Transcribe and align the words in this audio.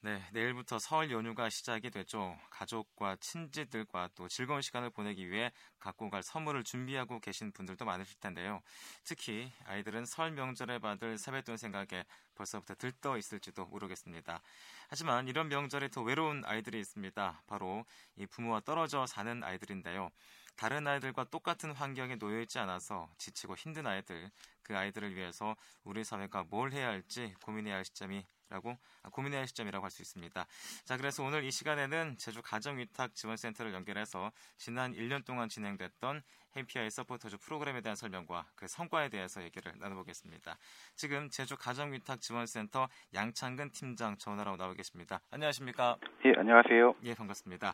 네, 0.00 0.22
내일부터 0.32 0.78
설 0.78 1.10
연휴가 1.10 1.50
시작이 1.50 1.90
되죠. 1.90 2.38
가족과 2.50 3.16
친지들과 3.16 4.10
또 4.14 4.28
즐거운 4.28 4.62
시간을 4.62 4.90
보내기 4.90 5.28
위해 5.28 5.50
갖고 5.80 6.08
갈 6.08 6.22
선물을 6.22 6.62
준비하고 6.62 7.18
계신 7.18 7.50
분들도 7.50 7.84
많으실 7.84 8.20
텐데요. 8.20 8.60
특히 9.02 9.52
아이들은 9.64 10.06
설 10.06 10.30
명절에 10.30 10.78
받을 10.78 11.18
세뱃돈 11.18 11.56
생각에 11.56 12.04
벌써부터 12.36 12.76
들떠 12.76 13.18
있을지도 13.18 13.66
모르겠습니다. 13.66 14.40
하지만 14.88 15.26
이런 15.26 15.48
명절에 15.48 15.88
더 15.88 16.02
외로운 16.02 16.44
아이들이 16.44 16.78
있습니다. 16.78 17.42
바로 17.48 17.84
이 18.14 18.24
부모와 18.26 18.60
떨어져 18.60 19.04
사는 19.04 19.42
아이들인데요. 19.42 20.10
다른 20.54 20.86
아이들과 20.86 21.24
똑같은 21.24 21.72
환경에 21.72 22.14
놓여 22.14 22.40
있지 22.42 22.60
않아서 22.60 23.08
지치고 23.18 23.56
힘든 23.56 23.88
아이들, 23.88 24.30
그 24.62 24.78
아이들을 24.78 25.16
위해서 25.16 25.56
우리 25.82 26.04
사회가 26.04 26.44
뭘 26.44 26.72
해야 26.72 26.86
할지 26.86 27.34
고민해야 27.42 27.74
할 27.74 27.84
시점이 27.84 28.24
라고 28.50 28.76
아, 29.02 29.10
고민해야 29.10 29.40
할 29.40 29.48
시점이라고 29.48 29.84
할 29.84 29.90
수 29.90 30.02
있습니다. 30.02 30.46
자, 30.84 30.96
그래서 30.96 31.22
오늘 31.22 31.44
이 31.44 31.50
시간에는 31.50 32.16
제주 32.18 32.42
가정위탁 32.42 33.14
지원센터를 33.14 33.72
연결해서 33.72 34.30
지난 34.58 34.92
1년 34.94 35.24
동안 35.24 35.48
진행됐던 35.48 36.22
해피아이 36.56 36.90
서포터즈 36.90 37.38
프로그램에 37.38 37.80
대한 37.80 37.96
설명과 37.96 38.46
그 38.54 38.66
성과에 38.68 39.08
대해서 39.08 39.42
얘기를 39.42 39.72
나눠보겠습니다. 39.78 40.58
지금 40.94 41.28
제주 41.30 41.56
가정위탁 41.56 42.20
지원센터 42.20 42.88
양창근 43.14 43.70
팀장 43.72 44.16
전화로 44.18 44.56
나오 44.56 44.74
계십니다. 44.74 45.20
안녕하십니까? 45.30 45.96
예, 46.24 46.32
안녕하세요. 46.36 46.94
예, 47.04 47.14
반갑습니다. 47.14 47.72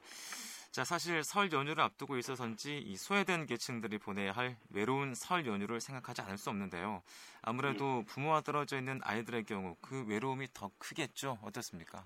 자, 0.74 0.83
사실 0.83 1.23
설 1.23 1.52
연휴를 1.52 1.84
앞두고 1.84 2.16
있어서인지 2.16 2.78
이 2.78 2.96
소외된 2.96 3.46
계층들이 3.46 3.98
보내야 3.98 4.32
할 4.32 4.56
외로운 4.74 5.15
설 5.15 5.46
연휴를 5.46 5.80
생각하지 5.80 6.23
않을 6.23 6.37
수 6.37 6.51
없는데요. 6.51 7.01
아무래도 7.42 8.02
부모와 8.09 8.41
떨어져 8.41 8.79
있는 8.79 8.98
아이들의 9.05 9.45
경우 9.45 9.77
그 9.80 10.05
외로움이 10.09 10.48
더 10.52 10.73
크겠죠. 10.80 11.38
어떻습니까? 11.42 12.02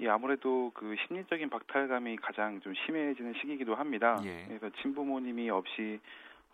예, 0.00 0.08
아무래도 0.08 0.72
그 0.74 0.96
심리적인 1.06 1.48
박탈감이 1.48 2.16
가장 2.16 2.60
좀 2.62 2.74
심해지는 2.84 3.32
시기이기도 3.40 3.76
합니다. 3.76 4.20
예. 4.24 4.44
그래서 4.48 4.70
친부모님이 4.82 5.50
없이 5.50 6.00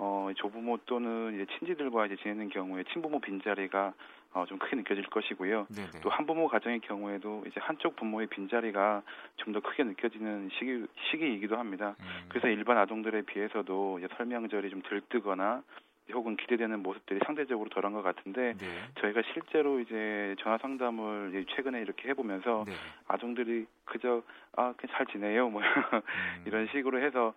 어, 0.03 0.31
조부모 0.35 0.79
또는 0.87 1.35
이제 1.35 1.47
친지들과 1.59 2.07
이제 2.07 2.17
지내는 2.17 2.49
경우에 2.49 2.85
친부모 2.91 3.21
빈자리가 3.21 3.93
어, 4.33 4.47
좀 4.47 4.59
크게 4.59 4.77
느껴질 4.77 5.05
것이고요. 5.11 5.67
또 6.03 6.09
한부모 6.09 6.49
가정의 6.49 6.81
경우에도 6.81 7.45
이제 7.47 7.61
한쪽 7.61 7.97
부모의 7.97 8.29
빈자리가 8.29 9.03
좀 9.37 9.53
더 9.53 9.61
크게 9.61 9.83
느껴지는 9.83 10.49
시기 10.59 10.87
시기이기도 11.11 11.57
합니다. 11.59 11.97
음. 12.01 12.07
그래서 12.29 12.49
일반 12.49 12.79
아동들에 12.79 13.23
비해서도 13.23 13.99
이제 13.99 14.09
설명절이 14.17 14.71
좀 14.71 14.81
들뜨거나 14.89 15.63
혹은 16.13 16.37
기대되는 16.37 16.81
모습들이 16.83 17.21
상대적으로 17.27 17.69
덜한 17.69 17.93
것 17.93 18.03
같은데 18.03 18.55
네. 18.57 18.67
저희가 19.01 19.23
실제로 19.33 19.81
이제 19.81 20.35
전화 20.41 20.57
상담을 20.59 21.45
최근에 21.55 21.81
이렇게 21.81 22.09
해보면서 22.09 22.65
네. 22.67 22.73
아동들이 23.09 23.67
그저 23.85 24.23
아 24.57 24.73
그냥 24.77 24.97
잘 24.97 25.07
지내요 25.07 25.51
뭐 25.51 25.61
음. 25.61 25.63
이런 26.47 26.69
식으로 26.69 27.03
해서 27.03 27.35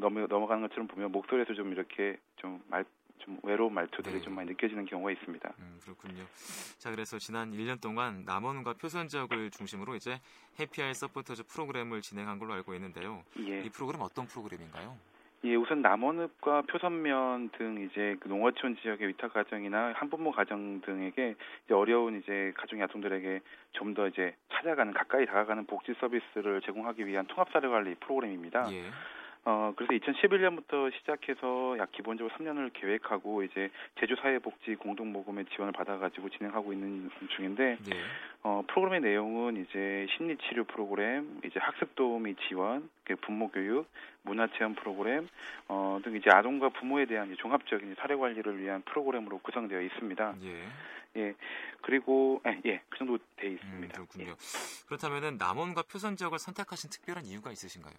넘어 0.00 0.26
넘어가는 0.26 0.62
것처럼 0.68 0.86
보면 0.88 1.12
목소리에서 1.12 1.54
좀 1.54 1.72
이렇게 1.72 2.18
좀 2.36 2.60
말 2.68 2.84
좀 3.20 3.38
외로운 3.42 3.72
말투들이 3.74 4.14
네. 4.16 4.20
좀 4.22 4.34
많이 4.34 4.48
느껴지는 4.50 4.86
경우가 4.86 5.10
있습니다. 5.12 5.52
음, 5.58 5.78
그렇군요. 5.82 6.24
자, 6.78 6.90
그래서 6.90 7.18
지난 7.18 7.52
1년 7.52 7.80
동안 7.80 8.24
남원과 8.24 8.74
표선 8.74 9.08
지역을 9.08 9.50
중심으로 9.50 9.94
이제 9.94 10.18
해피아이 10.58 10.94
서포터즈 10.94 11.44
프로그램을 11.46 12.00
진행한 12.00 12.38
걸로 12.38 12.54
알고 12.54 12.74
있는데요. 12.74 13.22
예. 13.46 13.60
이 13.62 13.68
프로그램 13.70 14.00
어떤 14.00 14.26
프로그램인가요? 14.26 14.96
예, 15.44 15.54
우선 15.54 15.80
남원읍과 15.80 16.62
표선면 16.62 17.50
등 17.50 17.88
이제 17.90 18.16
그 18.20 18.28
농어촌 18.28 18.76
지역의 18.82 19.08
위탁 19.08 19.32
가정이나 19.32 19.92
한부모 19.96 20.32
가정 20.32 20.80
등에게 20.82 21.34
이제 21.64 21.74
어려운 21.74 22.18
이제 22.18 22.52
가정 22.56 22.80
아동들에게 22.82 23.40
좀 23.72 23.94
더 23.94 24.06
이제 24.08 24.34
찾아가는 24.52 24.92
가까이 24.92 25.26
다가가는 25.26 25.66
복지 25.66 25.94
서비스를 26.00 26.60
제공하기 26.62 27.06
위한 27.06 27.26
통합 27.26 27.50
사례 27.52 27.68
관리 27.68 27.94
프로그램입니다. 27.96 28.70
예. 28.72 28.84
어, 29.44 29.72
그래서 29.74 29.92
2011년부터 29.92 30.92
시작해서 30.98 31.76
약 31.78 31.90
기본적으로 31.92 32.34
3년을 32.36 32.72
계획하고 32.74 33.42
이제 33.42 33.70
제주 33.98 34.14
사회복지 34.16 34.74
공동모금의 34.76 35.46
지원을 35.54 35.72
받아가지고 35.72 36.28
진행하고 36.28 36.72
있는 36.72 37.10
중인데, 37.36 37.78
네. 37.82 37.96
어, 38.42 38.62
프로그램의 38.68 39.00
내용은 39.00 39.64
이제 39.64 40.06
심리치료 40.16 40.64
프로그램, 40.64 41.40
이제 41.44 41.58
학습도우미 41.58 42.36
지원, 42.48 42.90
부모교육, 43.22 43.88
문화체험 44.22 44.74
프로그램, 44.74 45.28
어, 45.68 45.98
등 46.04 46.16
이제 46.16 46.28
아동과 46.30 46.70
부모에 46.70 47.06
대한 47.06 47.34
종합적인 47.38 47.96
사례 47.98 48.16
관리를 48.16 48.60
위한 48.60 48.82
프로그램으로 48.82 49.38
구성되어 49.38 49.80
있습니다. 49.80 50.34
예. 50.42 50.64
예. 51.16 51.34
그리고 51.82 52.40
예, 52.46 52.60
예, 52.66 52.82
그 52.88 52.98
정도 52.98 53.18
돼 53.36 53.48
있습니다. 53.48 54.00
음, 54.00 54.06
그렇군요. 54.06 54.30
예. 54.30 54.86
그렇다면은 54.86 55.38
남원과 55.38 55.84
표선 55.90 56.16
지역을 56.16 56.38
선택하신 56.38 56.90
특별한 56.90 57.24
이유가 57.24 57.50
있으신가요? 57.50 57.94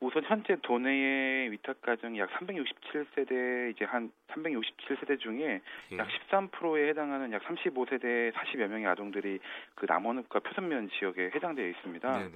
우선 0.00 0.22
현재 0.24 0.56
도내의 0.62 1.50
위탁 1.50 1.80
가정이 1.82 2.20
약 2.20 2.30
367세대 2.30 3.70
이제 3.72 3.84
한 3.84 4.12
367세대 4.28 5.18
중에 5.18 5.60
예. 5.92 5.98
약 5.98 6.06
13%에 6.08 6.88
해당하는 6.88 7.32
약 7.32 7.42
35세대 7.42 8.32
40여 8.32 8.68
명의 8.68 8.86
아동들이 8.86 9.40
그 9.74 9.86
남원읍과 9.88 10.40
표선면 10.40 10.90
지역에 10.98 11.32
해당되어 11.34 11.66
있습니다. 11.66 12.18
네네. 12.18 12.30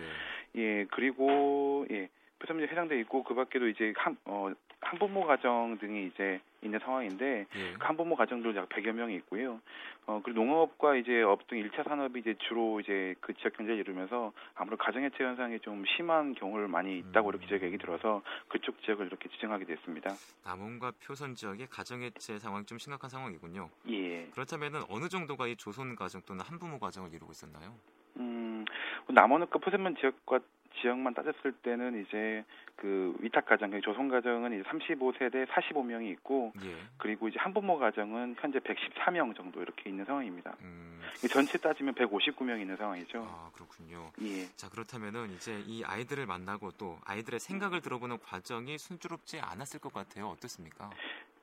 예, 0.57 0.87
그리고 0.91 1.87
예. 1.91 2.09
표선면에 2.43 2.69
해당되어 2.71 2.99
있고 3.01 3.23
그 3.23 3.35
밖에도 3.35 3.69
이제 3.69 3.93
한 3.97 4.17
어, 4.25 4.51
한부모 4.81 5.25
가정 5.27 5.79
등이 5.79 6.07
이제 6.07 6.41
있는 6.61 6.81
상황인데 6.81 7.47
예. 7.55 7.73
그 7.75 7.79
한부모 7.87 8.17
가정도 8.17 8.55
약 8.57 8.69
100여 8.69 8.93
명이 8.93 9.15
있고요. 9.17 9.61
어 10.07 10.21
그리고 10.25 10.43
농업과 10.43 10.97
이제 10.97 11.23
어업 11.23 11.47
등 11.47 11.59
1차 11.63 11.85
산업이 11.89 12.21
이제 12.21 12.35
주로 12.49 12.81
이제 12.81 13.15
그 13.21 13.33
지역 13.35 13.57
경제를 13.57 13.81
이루면서 13.81 14.33
아무래도 14.55 14.83
가정 14.83 15.05
해체 15.05 15.23
현상이 15.23 15.61
좀 15.61 15.85
심한 15.97 16.35
경우를 16.35 16.67
많이 16.67 16.99
있다고 16.99 17.29
음. 17.29 17.31
이렇게 17.31 17.47
저희가 17.47 17.67
얘기 17.67 17.79
들어서 17.79 18.23
그쪽 18.49 18.83
지역을 18.83 19.07
이렇게 19.07 19.29
지정하게 19.29 19.65
됐습니다. 19.65 20.11
남원과 20.45 20.93
표선 21.05 21.35
지역의 21.35 21.69
가정 21.69 22.03
해체 22.03 22.39
상황이 22.39 22.65
좀 22.67 22.79
심각한 22.79 23.09
상황이군요. 23.09 23.69
예. 23.89 24.27
그렇다면 24.33 24.85
어느 24.89 25.09
정도가 25.09 25.47
이 25.47 25.57
조손 25.57 25.95
가정 25.95 26.23
또는 26.23 26.45
한부모 26.45 26.79
가정을 26.81 27.13
이루고 27.15 27.31
있었나요? 27.33 27.75
음, 28.17 28.65
남원과 29.09 29.59
표선면 29.59 29.97
지역과 29.97 30.41
지역만 30.81 31.15
따졌을 31.15 31.53
때는 31.53 32.05
이제 32.05 32.45
그 32.77 33.15
위탁 33.21 33.47
가정, 33.47 33.71
조선 33.81 34.09
가정은 34.09 34.59
이제 34.59 34.69
35세대 34.69 35.47
45명이 35.47 36.11
있고 36.13 36.53
예. 36.65 36.75
그리고 36.97 37.29
이제 37.29 37.39
한부모 37.39 37.79
가정은 37.79 38.35
현재 38.39 38.59
114명 38.59 39.37
정도 39.37 39.63
이렇게 39.63 39.91
있는 39.91 40.05
상황입니다. 40.05 40.57
음. 40.63 41.01
전체 41.31 41.59
따지면 41.59 41.95
159명 41.95 42.61
있는 42.61 42.77
상황이죠. 42.77 43.23
아 43.23 43.51
그렇군요. 43.55 44.11
예. 44.23 44.47
자 44.57 44.69
그렇다면은 44.69 45.31
이제 45.31 45.63
이 45.67 45.85
아이들을 45.85 46.27
만나고 46.27 46.73
또 46.73 46.99
아이들의 47.05 47.39
생각을 47.39 47.81
들어보는 47.81 48.19
과정이 48.19 48.79
순조롭지 48.79 49.41
않았을 49.41 49.81
것 49.81 49.93
같아요. 49.93 50.29
어떻습니까? 50.29 50.91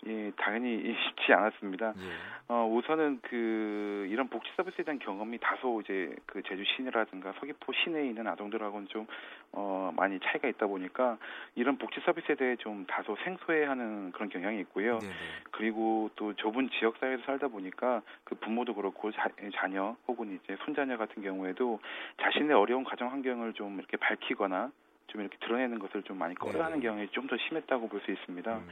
예, 0.07 0.31
당연히 0.37 0.95
쉽지 1.09 1.33
않았습니다. 1.33 1.93
예. 1.97 2.29
어, 2.47 2.65
우선은 2.65 3.19
그 3.21 4.07
이런 4.09 4.27
복지 4.27 4.49
서비스에 4.55 4.83
대한 4.83 4.97
경험이 4.99 5.37
다소 5.39 5.81
이제 5.81 6.15
그 6.25 6.41
제주 6.43 6.63
시내라든가 6.65 7.33
서귀포 7.39 7.73
시내에 7.73 8.07
있는 8.07 8.25
아동들하고는 8.27 8.87
좀 8.87 9.05
어, 9.51 9.91
많이 9.95 10.19
차이가 10.19 10.47
있다 10.47 10.67
보니까 10.67 11.17
이런 11.55 11.77
복지 11.77 11.99
서비스에 12.01 12.35
대해 12.35 12.55
좀 12.55 12.85
다소 12.87 13.15
생소해하는 13.23 14.11
그런 14.13 14.29
경향이 14.29 14.59
있고요. 14.61 14.97
네네. 14.99 15.13
그리고 15.51 16.09
또 16.15 16.33
좁은 16.33 16.69
지역 16.79 16.97
사회에서 16.97 17.23
살다 17.23 17.49
보니까 17.49 18.01
그 18.23 18.35
부모도 18.35 18.73
그렇고 18.73 19.11
자, 19.11 19.29
자녀 19.55 19.95
혹은 20.07 20.39
이제 20.43 20.57
손자녀 20.65 20.97
같은 20.97 21.21
경우에도 21.21 21.79
자신의 22.21 22.55
어려운 22.55 22.83
가정 22.83 23.11
환경을 23.11 23.53
좀 23.53 23.77
이렇게 23.77 23.97
밝히거나 23.97 24.71
좀 25.09 25.21
이렇게 25.21 25.37
드러내는 25.39 25.79
것을 25.79 26.03
좀 26.03 26.17
많이 26.17 26.33
꺼려하는 26.35 26.79
네. 26.79 26.87
경향이 26.87 27.09
좀 27.11 27.27
더 27.27 27.37
심했다고 27.37 27.87
볼 27.89 28.01
수 28.01 28.11
있습니다. 28.11 28.57
음. 28.57 28.67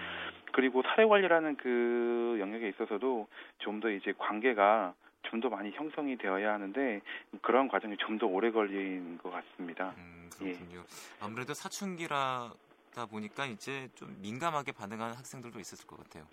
그리고 0.53 0.81
사회 0.83 1.05
관리라는 1.05 1.57
그 1.57 2.37
영역에 2.39 2.69
있어서도 2.69 3.27
좀 3.59 3.79
더 3.81 3.89
이제 3.91 4.13
관계가 4.17 4.93
좀 5.23 5.41
더 5.41 5.49
많이 5.49 5.71
형성이 5.71 6.17
되어야 6.17 6.53
하는데 6.53 7.01
그런 7.41 7.67
과정이 7.67 7.97
좀 7.97 8.17
더 8.17 8.25
오래 8.27 8.49
걸린 8.51 9.17
것 9.19 9.29
같습니다. 9.31 9.94
음, 9.97 10.29
그렇군요. 10.38 10.79
예. 10.79 10.83
아무래도 11.21 11.53
사춘기라다 11.53 13.06
보니까 13.12 13.45
이제 13.45 13.89
좀 13.95 14.15
민감하게 14.21 14.71
반응하는 14.71 15.15
학생들도 15.15 15.59
있었을 15.59 15.85
것 15.85 15.97
같아요. 16.03 16.25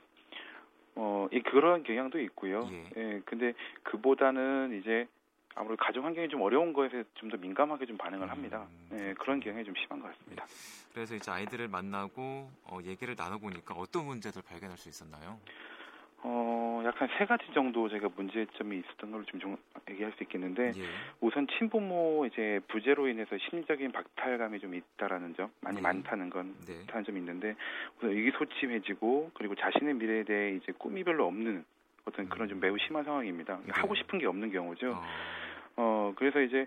어, 0.97 1.27
이 1.33 1.41
그런 1.43 1.83
경향도 1.83 2.21
있고요. 2.21 2.61
예. 2.71 2.85
예. 2.97 3.23
근데 3.25 3.53
그보다는 3.83 4.81
이제 4.81 5.09
아무래도 5.55 5.83
가정 5.85 6.05
환경이 6.05 6.29
좀 6.29 6.43
어려운 6.43 6.73
거에서 6.73 7.03
좀 7.15 7.31
더 7.31 7.37
민감하게 7.37 7.87
좀 7.87 7.97
반응을 7.97 8.31
합니다. 8.31 8.67
음, 8.69 8.97
네, 8.97 9.15
그런 9.15 9.41
경향이 9.41 9.65
좀 9.65 9.75
심한 9.77 10.01
것 10.01 10.09
같습니다. 10.13 10.45
네. 10.45 10.53
그래서 10.93 11.15
이제 11.15 11.31
아이들을 11.31 11.69
만나고 11.69 12.51
어, 12.65 12.79
얘기를 12.85 13.15
나눠보니까 13.17 13.75
어떤 13.75 14.07
문제들 14.07 14.43
발견할 14.43 14.77
수 14.77 14.89
있었나요? 14.89 15.39
어, 16.27 16.83
약간 16.87 17.09
세 17.19 17.27
가지 17.27 17.45
정도 17.53 17.89
제가 17.89 18.09
문제점이 18.17 18.79
있었던 18.79 19.11
걸좀 19.11 19.57
얘기할 19.91 20.13
수 20.13 20.23
있겠는데, 20.23 20.73
예. 20.75 20.85
우선 21.21 21.47
친부모 21.59 22.25
이제 22.27 22.61
부재로 22.69 23.09
인해서 23.09 23.37
심리적인 23.37 23.93
박탈감이 23.93 24.59
좀 24.61 24.75
있다라는 24.75 25.35
점, 25.37 25.51
많이 25.61 25.77
네. 25.77 25.83
많다는 25.83 26.31
건, 26.31 26.55
네. 26.67 26.87
다는 26.87 27.05
점이 27.05 27.19
있는데, 27.19 27.55
우선 27.99 28.09
의기소침해지고, 28.11 29.33
그리고 29.35 29.55
자신의 29.55 29.95
미래에 29.95 30.25
대해 30.25 30.55
이제 30.57 30.73
꿈이 30.79 31.05
별로 31.05 31.27
없는 31.27 31.63
어떤 32.07 32.27
그런 32.31 32.49
좀 32.49 32.59
매우 32.59 32.79
심한 32.79 33.05
상황입니다. 33.05 33.59
네. 33.63 33.73
하고 33.73 33.95
싶은 33.95 34.19
게 34.19 34.25
없는 34.27 34.51
경우죠. 34.51 34.93
어. 34.93 35.03
어 35.77 36.13
그래서 36.17 36.41
이제 36.41 36.67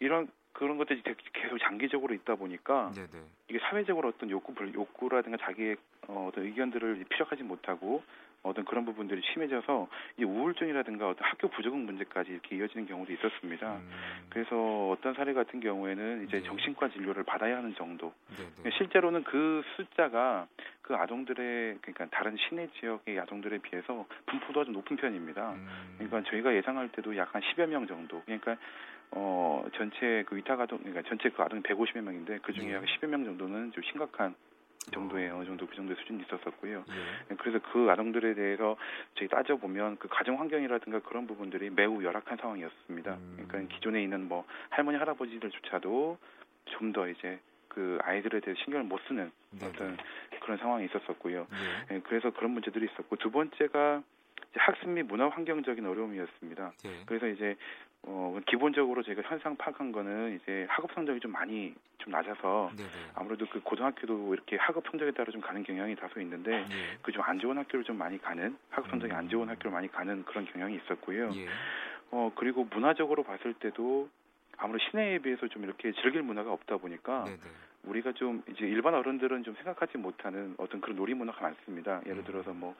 이런 0.00 0.28
그런 0.56 0.78
것들이 0.78 1.02
계속 1.34 1.58
장기적으로 1.58 2.14
있다 2.14 2.34
보니까 2.36 2.90
네네. 2.94 3.24
이게 3.48 3.58
사회적으로 3.58 4.08
어떤 4.08 4.30
욕구 4.30 4.54
욕구라든가 4.72 5.36
자기의 5.36 5.76
어, 6.08 6.30
어떤 6.32 6.44
의견들을 6.44 7.04
피력하지 7.10 7.42
못하고 7.42 8.02
어떤 8.42 8.64
그런 8.64 8.84
부분들이 8.86 9.20
심해져서 9.32 9.88
이 10.18 10.24
우울증이라든가 10.24 11.08
어떤 11.08 11.28
학교 11.28 11.48
부적응 11.48 11.84
문제까지 11.84 12.30
이렇게 12.30 12.56
이어지는 12.56 12.86
경우도 12.86 13.12
있었습니다. 13.12 13.74
음. 13.74 13.90
그래서 14.30 14.90
어떤 14.90 15.14
사례 15.14 15.34
같은 15.34 15.60
경우에는 15.60 16.24
이제 16.26 16.38
네. 16.38 16.42
정신과 16.44 16.90
진료를 16.90 17.24
받아야 17.24 17.56
하는 17.56 17.74
정도. 17.74 18.14
네네. 18.36 18.76
실제로는 18.78 19.24
그 19.24 19.62
숫자가 19.76 20.46
그 20.80 20.94
아동들의 20.94 21.78
그러니까 21.82 22.06
다른 22.16 22.36
시내 22.36 22.68
지역의 22.78 23.18
아동들에 23.20 23.58
비해서 23.58 24.06
분포도가 24.26 24.64
좀 24.64 24.74
높은 24.74 24.96
편입니다. 24.96 25.50
음. 25.50 25.94
그러니까 25.98 26.30
저희가 26.30 26.54
예상할 26.54 26.88
때도 26.92 27.16
약 27.16 27.34
한 27.34 27.42
10여 27.42 27.66
명 27.66 27.86
정도. 27.86 28.22
그러니까 28.24 28.56
어 29.12 29.64
전체 29.76 30.24
그 30.26 30.36
위탁 30.36 30.60
아동 30.60 30.78
그러니까 30.78 31.02
전체 31.08 31.30
그 31.30 31.42
아동이 31.42 31.62
150여 31.62 32.00
명인데 32.00 32.38
그 32.42 32.52
중에 32.52 32.66
네. 32.66 32.74
약 32.74 32.84
10여 32.84 33.06
명 33.06 33.24
정도는 33.24 33.72
좀 33.72 33.82
심각한 33.84 34.34
정도의 34.92 35.30
어느 35.30 35.44
정도 35.44 35.66
그 35.66 35.74
정도의 35.74 35.96
수준이 35.96 36.22
있었었고요. 36.22 36.84
예. 36.88 37.34
그래서 37.36 37.58
그 37.72 37.90
아동들에 37.90 38.34
대해서 38.34 38.76
저희 39.16 39.28
따져 39.28 39.56
보면 39.56 39.96
그 39.98 40.06
가정 40.08 40.38
환경이라든가 40.38 41.00
그런 41.00 41.26
부분들이 41.26 41.70
매우 41.70 42.04
열악한 42.04 42.38
상황이었습니다. 42.38 43.14
음. 43.14 43.46
그러니까 43.48 43.74
기존에 43.74 44.02
있는 44.02 44.28
뭐 44.28 44.44
할머니 44.70 44.98
할아버지들조차도 44.98 46.18
좀 46.66 46.92
더 46.92 47.08
이제 47.08 47.38
그 47.68 47.98
아이들에 48.02 48.40
대해 48.40 48.54
신경을 48.64 48.86
못 48.86 49.00
쓰는 49.06 49.30
네네. 49.50 49.72
어떤 49.72 49.96
그런 50.40 50.56
상황이 50.58 50.84
있었었고요. 50.86 51.46
예. 51.90 51.96
예. 51.96 52.00
그래서 52.00 52.30
그런 52.30 52.52
문제들이 52.52 52.86
있었고 52.86 53.16
두 53.16 53.30
번째가 53.30 54.02
학습 54.54 54.88
및 54.88 55.02
문화 55.02 55.28
환경적인 55.28 55.84
어려움이었습니다. 55.84 56.72
예. 56.86 56.90
그래서 57.06 57.26
이제 57.26 57.56
어, 58.08 58.38
기본적으로 58.46 59.02
저희가 59.02 59.22
현상 59.22 59.56
파악한 59.56 59.90
거는 59.90 60.38
이제 60.40 60.64
학업 60.68 60.92
성적이 60.92 61.18
좀 61.18 61.32
많이 61.32 61.74
좀 61.98 62.12
낮아서 62.12 62.70
네네. 62.76 62.88
아무래도 63.14 63.46
그 63.46 63.60
고등학교도 63.60 64.32
이렇게 64.32 64.56
학업 64.56 64.84
성적에 64.88 65.10
따라 65.10 65.32
좀 65.32 65.40
가는 65.40 65.64
경향이 65.64 65.96
다소 65.96 66.20
있는데 66.20 66.52
예. 66.70 66.98
그좀 67.02 67.22
안 67.22 67.40
좋은 67.40 67.58
학교를 67.58 67.84
좀 67.84 67.98
많이 67.98 68.18
가는 68.22 68.56
학업 68.70 68.88
성적이 68.90 69.12
음. 69.12 69.18
안 69.18 69.28
좋은 69.28 69.48
학교를 69.48 69.72
많이 69.72 69.90
가는 69.90 70.24
그런 70.24 70.46
경향이 70.46 70.76
있었고요. 70.76 71.32
예. 71.34 71.48
어, 72.12 72.30
그리고 72.36 72.64
문화적으로 72.70 73.24
봤을 73.24 73.54
때도 73.54 74.08
아무래도 74.56 74.88
시내에 74.90 75.18
비해서 75.18 75.48
좀 75.48 75.64
이렇게 75.64 75.92
즐길 76.00 76.22
문화가 76.22 76.52
없다 76.52 76.76
보니까 76.76 77.24
네네. 77.24 77.38
우리가 77.82 78.12
좀 78.12 78.42
이제 78.48 78.66
일반 78.66 78.94
어른들은 78.94 79.42
좀 79.42 79.54
생각하지 79.56 79.98
못하는 79.98 80.54
어떤 80.58 80.80
그런 80.80 80.96
놀이 80.96 81.14
문화가 81.14 81.42
많습니다. 81.42 82.00
예를 82.06 82.18
음. 82.18 82.24
들어서 82.24 82.52
뭐 82.52 82.76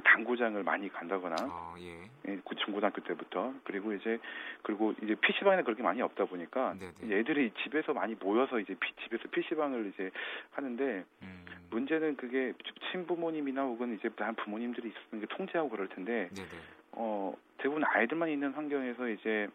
당구장을 0.00 0.62
많이 0.62 0.88
간다거나 0.88 1.36
아, 1.38 1.74
예. 1.78 2.02
예 2.26 2.40
중고등학교 2.64 3.02
때부터 3.02 3.54
그리고 3.64 3.92
이제 3.92 4.18
그리고 4.62 4.94
이제 5.02 5.14
PC방에는 5.14 5.64
그렇게 5.64 5.82
많이 5.82 6.00
없다 6.02 6.24
보니까 6.24 6.74
네네. 6.78 7.18
애들이 7.18 7.52
집에서 7.62 7.92
많이 7.92 8.14
모여서 8.14 8.58
이제 8.58 8.74
피, 8.80 8.92
집에서 9.04 9.28
PC방을 9.30 9.92
이제 9.94 10.10
하는데 10.52 11.04
음. 11.22 11.44
문제는 11.70 12.16
그게 12.16 12.54
친부모님이나 12.90 13.62
혹은 13.62 13.94
이제 13.94 14.08
다른 14.10 14.34
부모님들이 14.34 14.88
있었는 14.88 15.26
게 15.26 15.36
통제하고 15.36 15.68
그럴 15.68 15.88
텐데 15.88 16.28
네네. 16.34 16.48
어 16.92 17.34
대부분 17.58 17.84
아이들만 17.84 18.28
있는 18.30 18.52
환경에서 18.52 19.08
이제 19.08 19.48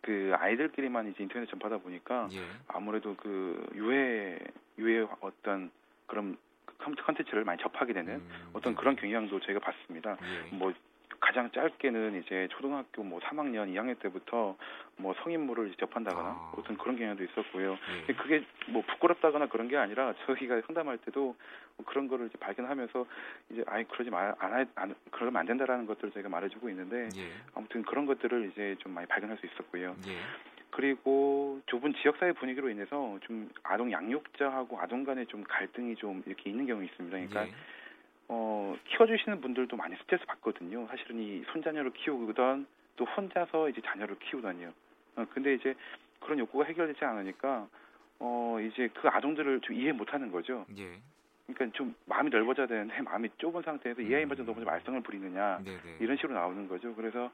그 0.00 0.32
아이들끼리만 0.36 1.10
이제 1.10 1.22
인터넷 1.22 1.46
전파다 1.46 1.78
보니까 1.78 2.28
예. 2.32 2.40
아무래도 2.68 3.14
그 3.16 3.64
유해 3.74 4.38
유해 4.78 5.06
어떤 5.20 5.70
그런 6.06 6.36
컨텐츠를 6.82 7.44
많이 7.44 7.60
접하게 7.62 7.92
되는 7.92 8.14
음, 8.14 8.50
어떤 8.52 8.74
네. 8.74 8.80
그런 8.80 8.96
경향도 8.96 9.40
저희가 9.40 9.60
봤습니다. 9.60 10.16
예. 10.22 10.54
뭐 10.56 10.72
가장 11.22 11.50
짧게는 11.52 12.20
이제 12.20 12.48
초등학교 12.50 13.04
뭐 13.04 13.20
3학년, 13.20 13.72
2학년 13.72 13.96
때부터 14.00 14.56
뭐 14.96 15.14
성인물을 15.22 15.72
접한다거나 15.78 16.28
아. 16.28 16.52
어떤 16.56 16.76
그런 16.76 16.96
경향도 16.96 17.22
있었고요. 17.22 17.78
예. 18.08 18.12
그게 18.14 18.44
뭐 18.68 18.82
부끄럽다거나 18.82 19.46
그런 19.46 19.68
게 19.68 19.76
아니라 19.76 20.14
저희가 20.26 20.60
상담할 20.66 20.98
때도 20.98 21.36
뭐 21.76 21.86
그런 21.86 22.08
거를 22.08 22.26
이제 22.26 22.36
발견하면서 22.38 23.06
이제 23.50 23.64
아예 23.68 23.84
그러지 23.84 24.10
말, 24.10 24.34
안, 24.38 24.68
안, 24.74 24.94
그러면 25.12 25.36
안 25.36 25.46
된다라는 25.46 25.86
것들을 25.86 26.10
저희가 26.10 26.28
말해주고 26.28 26.68
있는데 26.70 27.08
예. 27.16 27.30
아무튼 27.54 27.82
그런 27.82 28.04
것들을 28.04 28.50
이제 28.50 28.74
좀 28.80 28.92
많이 28.92 29.06
발견할 29.06 29.38
수 29.38 29.46
있었고요. 29.46 29.94
예. 30.72 30.76
그리고 30.76 31.60
좁은 31.66 31.94
지역사회 32.02 32.32
분위기로 32.32 32.70
인해서 32.70 33.18
좀 33.22 33.50
아동 33.62 33.92
양육자하고 33.92 34.80
아동 34.80 35.04
간의 35.04 35.26
좀 35.26 35.44
갈등이 35.44 35.96
좀 35.96 36.22
이렇게 36.26 36.50
있는 36.50 36.66
경우 36.66 36.82
있습니다. 36.82 37.16
그러니까 37.16 37.46
예. 37.46 37.52
어, 38.28 38.76
키워주시는 38.86 39.40
분들도 39.40 39.76
많이 39.76 39.94
스트레스 39.96 40.24
받거든요. 40.26 40.86
사실은 40.88 41.18
이 41.18 41.44
손자녀를 41.52 41.92
키우던 41.92 42.66
또 42.96 43.04
혼자서 43.04 43.68
이제 43.68 43.80
자녀를 43.84 44.18
키우다니요. 44.18 44.72
어, 45.16 45.26
근데 45.32 45.54
이제 45.54 45.74
그런 46.20 46.38
욕구가 46.38 46.64
해결되지 46.64 47.04
않으니까 47.04 47.68
어, 48.20 48.56
이제 48.60 48.88
그 48.94 49.08
아동들을 49.08 49.60
좀 49.60 49.76
이해 49.76 49.92
못 49.92 50.12
하는 50.14 50.30
거죠. 50.30 50.64
예. 50.78 50.98
그러니까 51.46 51.76
좀 51.76 51.94
마음이 52.06 52.30
넓어져야 52.30 52.66
되는데 52.66 53.00
마음이 53.02 53.28
좁은 53.36 53.62
상태에서 53.62 54.00
음. 54.00 54.10
이해인마저 54.10 54.44
너무 54.44 54.62
말썽을 54.62 55.02
부리느냐 55.02 55.60
네네. 55.64 55.96
이런 56.00 56.16
식으로 56.16 56.34
나오는 56.34 56.68
거죠. 56.68 56.94
그래서 56.94 57.30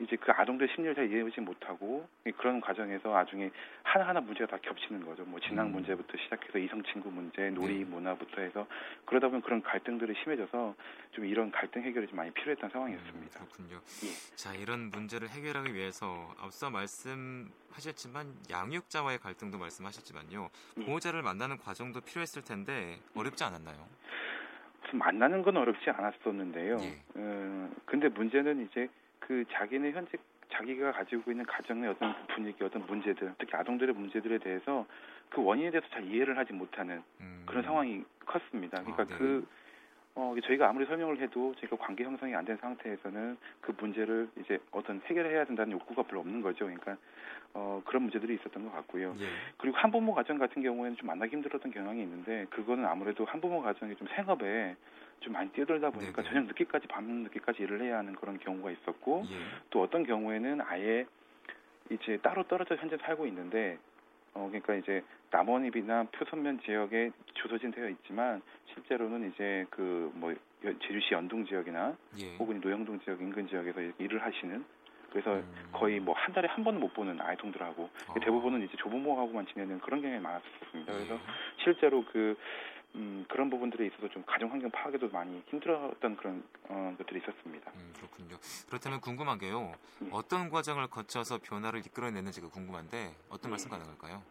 이제 0.00 0.14
그 0.16 0.30
아동들 0.30 0.68
심리를 0.72 0.94
잘 0.94 1.10
이해하지 1.10 1.40
못하고 1.40 2.08
그런 2.36 2.60
과정에서 2.60 3.08
나중에 3.08 3.50
하나하나 3.82 4.20
문제가 4.20 4.56
다 4.56 4.58
겹치는 4.62 5.04
거죠. 5.04 5.24
뭐 5.24 5.40
진학 5.40 5.66
음. 5.66 5.72
문제부터 5.72 6.16
시작해서 6.16 6.58
이성 6.58 6.82
친구 6.84 7.10
문제, 7.10 7.50
놀이 7.50 7.78
네. 7.80 7.84
문화부터 7.84 8.40
해서 8.40 8.66
그러다 9.06 9.26
보면 9.26 9.42
그런 9.42 9.60
갈등들이 9.60 10.14
심해져서 10.22 10.74
좀 11.10 11.24
이런 11.24 11.50
갈등 11.50 11.82
해결이 11.82 12.06
좀 12.06 12.16
많이 12.16 12.30
필요했던 12.30 12.70
상황이었습니다. 12.70 13.40
음, 13.40 13.46
그렇군요. 13.46 13.76
예. 14.04 14.36
자 14.36 14.54
이런 14.54 14.90
문제를 14.90 15.28
해결하기 15.30 15.74
위해서 15.74 16.32
앞서 16.40 16.70
말씀하셨지만 16.70 18.34
양육자와의 18.50 19.18
갈등도 19.18 19.58
말씀하셨지만요. 19.58 20.48
예. 20.78 20.84
보호자를 20.84 21.22
만나는 21.22 21.56
과정도 21.58 22.00
필요했을 22.00 22.42
텐데 22.42 23.00
어렵지 23.16 23.42
않았나요? 23.42 23.88
만나는 24.92 25.42
건 25.42 25.56
어렵지 25.56 25.90
않았었는데요. 25.90 26.76
예. 26.80 27.02
어, 27.16 27.70
근데 27.84 28.08
문제는 28.08 28.64
이제 28.64 28.88
그 29.18 29.44
자기네 29.52 29.92
현재 29.92 30.18
자기가 30.50 30.92
가지고 30.92 31.30
있는 31.30 31.44
가정의 31.44 31.90
어떤 31.90 32.14
분위기, 32.28 32.64
어떤 32.64 32.86
문제들, 32.86 33.34
특히 33.38 33.56
아동들의 33.56 33.94
문제들에 33.94 34.38
대해서 34.38 34.86
그 35.28 35.42
원인에 35.42 35.70
대해서 35.70 35.86
잘 35.90 36.04
이해를 36.04 36.38
하지 36.38 36.52
못하는 36.52 37.02
음. 37.20 37.42
그런 37.46 37.62
상황이 37.62 38.02
컸습니다. 38.24 38.80
그러니까 38.82 39.02
아, 39.02 39.06
네. 39.06 39.14
그 39.16 39.46
어, 40.20 40.34
저희가 40.42 40.68
아무리 40.68 40.84
설명을 40.84 41.20
해도 41.20 41.54
저희가 41.60 41.76
관계 41.76 42.02
형성이 42.02 42.34
안 42.34 42.44
된 42.44 42.56
상태에서는 42.56 43.36
그 43.60 43.72
문제를 43.78 44.28
이제 44.40 44.58
어떤 44.72 45.00
해결해야 45.04 45.44
된다는 45.44 45.72
욕구가 45.72 46.02
별로 46.04 46.20
없는 46.20 46.42
거죠. 46.42 46.64
그러니까 46.64 46.96
어, 47.54 47.80
그런 47.84 48.02
문제들이 48.02 48.34
있었던 48.34 48.64
것 48.64 48.72
같고요. 48.72 49.14
예. 49.20 49.26
그리고 49.58 49.76
한부모 49.76 50.14
가정 50.14 50.38
같은 50.38 50.60
경우에는 50.62 50.96
좀 50.96 51.06
만나기 51.06 51.36
힘들었던 51.36 51.70
경향이 51.70 52.02
있는데 52.02 52.46
그거는 52.50 52.84
아무래도 52.84 53.24
한부모 53.26 53.62
가정이 53.62 53.94
좀 53.96 54.08
생업에 54.16 54.74
좀 55.20 55.34
많이 55.34 55.50
뛰어들다 55.50 55.90
보니까 55.90 56.22
네네. 56.22 56.28
저녁 56.28 56.46
늦게까지 56.48 56.88
밤 56.88 57.04
늦게까지 57.04 57.62
일을 57.62 57.80
해야 57.82 57.98
하는 57.98 58.14
그런 58.16 58.38
경우가 58.40 58.72
있었고 58.72 59.22
예. 59.30 59.36
또 59.70 59.82
어떤 59.82 60.04
경우에는 60.04 60.60
아예 60.62 61.06
이제 61.90 62.18
따로 62.22 62.42
떨어져 62.44 62.74
현재 62.76 62.96
살고 62.96 63.26
있는데 63.26 63.78
어 64.38 64.46
그러니까 64.48 64.74
이제 64.76 65.02
남원입이나 65.30 66.04
표선면 66.12 66.60
지역에 66.64 67.10
주소진 67.34 67.72
되어 67.72 67.88
있지만 67.88 68.40
실제로는 68.72 69.32
이제 69.32 69.66
그 69.70 70.10
뭐 70.14 70.34
제주시 70.62 71.14
연동 71.14 71.44
지역이나 71.44 71.96
예. 72.20 72.36
혹은 72.36 72.60
노영동 72.60 72.98
지역 73.00 73.20
인근 73.20 73.46
지역에서 73.48 73.80
일을 73.98 74.22
하시는 74.22 74.64
그래서 75.10 75.34
음. 75.36 75.68
거의 75.72 76.00
뭐 76.00 76.14
한 76.14 76.32
달에 76.34 76.48
한 76.48 76.62
번은 76.64 76.80
못 76.80 76.92
보는 76.94 77.20
아이통들하고 77.20 77.82
어. 78.08 78.14
대부분은 78.20 78.62
이제 78.64 78.76
조부모하고만 78.76 79.46
지내는 79.46 79.80
그런 79.80 80.02
경향이 80.02 80.20
많았었습니다. 80.20 80.92
그래서 80.92 81.14
예. 81.14 81.18
실제로 81.64 82.04
그 82.12 82.36
음, 82.94 83.24
그런 83.28 83.50
부분들에 83.50 83.86
있어서 83.86 84.08
좀 84.08 84.24
가정 84.26 84.50
환경 84.50 84.70
파악에도 84.70 85.08
많이 85.10 85.42
힘들었던 85.48 86.16
그런 86.16 86.42
어, 86.68 86.94
것들이 86.98 87.20
있었습니다. 87.20 87.70
음, 87.74 87.92
그렇군요. 87.96 88.36
그렇다면 88.68 89.00
궁금한 89.00 89.38
게요. 89.38 89.72
네. 90.00 90.08
어떤 90.10 90.48
과정을 90.48 90.88
거쳐서 90.88 91.38
변화를 91.38 91.80
이끌어냈는지가 91.80 92.48
궁금한데 92.48 93.14
어떤 93.28 93.42
네. 93.42 93.48
말씀 93.50 93.70
가능할까요? 93.70 94.22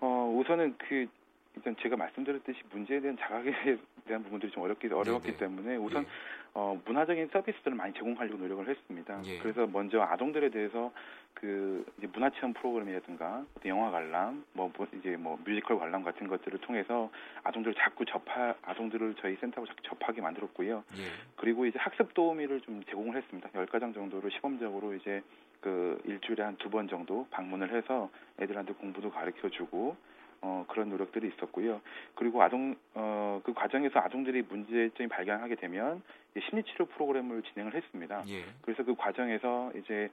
어, 0.00 0.36
우선은 0.38 0.76
그 0.78 1.06
일단 1.54 1.76
제가 1.80 1.96
말씀드렸듯이 1.96 2.60
문제에 2.70 3.00
대한 3.00 3.16
자각에 3.18 3.52
대한 4.06 4.22
부분들이 4.22 4.50
좀 4.52 4.62
어렵기 4.64 4.88
어려웠기 4.88 5.26
네네. 5.32 5.38
때문에 5.38 5.76
우선 5.76 6.02
예. 6.02 6.06
어, 6.54 6.78
문화적인 6.84 7.28
서비스들을 7.32 7.76
많이 7.76 7.94
제공하려고 7.94 8.36
노력을 8.38 8.66
했습니다. 8.68 9.20
예. 9.24 9.38
그래서 9.38 9.66
먼저 9.66 10.00
아동들에 10.02 10.50
대해서 10.50 10.92
그 11.34 11.84
이제 11.98 12.06
문화 12.12 12.28
체험 12.30 12.52
프로그램이라든가 12.52 13.44
영화 13.66 13.90
관람, 13.90 14.44
뭐, 14.52 14.70
뭐 14.76 14.86
이제 14.98 15.16
뭐 15.16 15.38
뮤지컬 15.44 15.78
관람 15.78 16.02
같은 16.02 16.26
것들을 16.26 16.58
통해서 16.60 17.10
아동들을 17.44 17.74
자꾸 17.78 18.04
접하 18.04 18.54
아동들을 18.62 19.14
저희 19.20 19.36
센터하고 19.36 19.66
자꾸 19.66 19.82
접하게 19.82 20.20
만들었고요. 20.20 20.84
예. 20.96 21.02
그리고 21.36 21.64
이제 21.64 21.78
학습 21.78 22.12
도우미를 22.12 22.60
좀 22.62 22.82
제공을 22.84 23.16
했습니다. 23.16 23.48
열 23.54 23.66
가정 23.66 23.92
정도를 23.94 24.30
시범적으로 24.30 24.94
이제 24.94 25.22
그 25.60 26.00
일주일에 26.04 26.42
한 26.42 26.56
두 26.56 26.68
번 26.70 26.88
정도 26.88 27.26
방문을 27.30 27.72
해서 27.74 28.10
애들한테 28.40 28.72
공부도 28.74 29.10
가르쳐 29.10 29.48
주고 29.48 29.96
어, 30.42 30.64
그런 30.68 30.90
노력들이 30.90 31.28
있었고요. 31.28 31.80
그리고 32.14 32.42
아동 32.42 32.76
어, 32.94 33.40
그 33.44 33.54
과정에서 33.54 34.00
아동들이 34.00 34.42
문제점이 34.42 35.08
발견하게 35.08 35.54
되면 35.54 36.02
심리치료 36.48 36.86
프로그램을 36.86 37.42
진행을 37.42 37.74
했습니다. 37.74 38.24
예. 38.28 38.44
그래서 38.62 38.82
그 38.82 38.94
과정에서 38.94 39.72
이제 39.76 40.10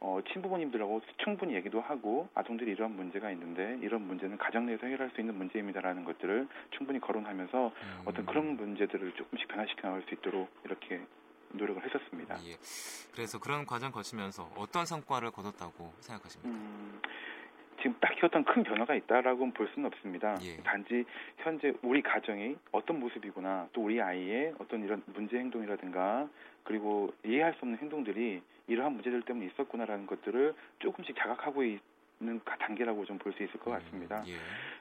어, 0.00 0.20
친부모님들하고 0.32 1.00
충분히 1.18 1.54
얘기도 1.54 1.80
하고 1.80 2.28
아동들이 2.34 2.72
이런 2.72 2.96
문제가 2.96 3.30
있는데 3.30 3.78
이런 3.80 4.06
문제는 4.06 4.36
가정 4.36 4.66
내에서 4.66 4.84
해결할 4.84 5.10
수 5.14 5.20
있는 5.20 5.36
문제입니다라는 5.36 6.04
것들을 6.04 6.48
충분히 6.76 7.00
거론하면서 7.00 7.66
음. 7.68 8.02
어떤 8.04 8.26
그런 8.26 8.56
문제들을 8.56 9.12
조금씩 9.12 9.48
변화시켜 9.48 9.82
나갈 9.88 10.02
수 10.02 10.14
있도록 10.14 10.50
이렇게 10.64 11.00
노력을 11.52 11.82
했었습니다. 11.84 12.36
예. 12.44 12.56
그래서 13.14 13.38
그런 13.38 13.64
과정 13.64 13.92
거치면서 13.92 14.50
어떤 14.56 14.86
성과를 14.86 15.30
거뒀다고 15.30 15.92
생각하십니까? 16.00 16.48
음, 16.48 17.00
지금 17.82 17.96
딱히 18.00 18.20
어떤 18.24 18.44
큰 18.44 18.62
변화가 18.62 18.94
있다라고는 18.94 19.52
볼 19.52 19.68
수는 19.74 19.86
없습니다. 19.86 20.36
예. 20.42 20.56
단지 20.62 21.04
현재 21.38 21.72
우리 21.82 22.00
가정이 22.00 22.56
어떤 22.70 23.00
모습이구나 23.00 23.68
또 23.72 23.82
우리 23.84 24.00
아이의 24.00 24.54
어떤 24.58 24.84
이런 24.84 25.02
문제 25.06 25.36
행동이라든가 25.36 26.28
그리고 26.64 27.12
이해할 27.24 27.54
수 27.54 27.60
없는 27.62 27.78
행동들이 27.78 28.40
이러한 28.68 28.92
문제들 28.92 29.22
때문에 29.22 29.46
있었구나라는 29.46 30.06
것들을 30.06 30.54
조금씩 30.78 31.16
자각하고 31.16 31.64
있 31.64 31.80
는 32.22 32.40
단계라고 32.44 33.04
좀 33.04 33.18
볼 33.18 33.32
수 33.32 33.42
있을 33.42 33.58
것 33.58 33.72
음, 33.72 33.78
같습니다. 33.78 34.20
음, 34.20 34.28
예. 34.28 34.34